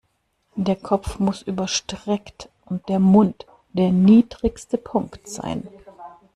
[0.55, 5.67] Der Kopf muss überstreckt und der Mund der niedrigste Punkt sein.